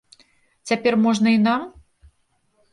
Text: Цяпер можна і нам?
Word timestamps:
Цяпер 0.71 0.97
можна 1.05 1.27
і 1.37 1.43
нам? 1.47 1.61